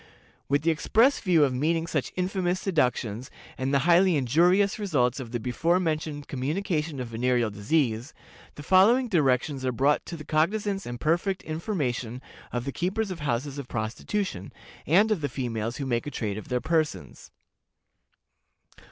[0.49, 5.29] "With the express view of meeting such infamous seductions, and the highly injurious results of
[5.31, 8.11] the before mentioned communication of venereal disease,
[8.55, 12.19] the following directions are brought to the cognizance and perfect information
[12.51, 14.51] of the keepers of houses of prostitution,
[14.87, 17.29] and of the females who make a trade of their persons.